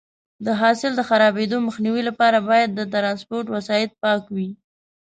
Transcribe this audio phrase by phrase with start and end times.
[0.45, 4.49] د حاصل د خرابېدو مخنیوي لپاره باید د ټرانسپورټ وسایط پاک وي.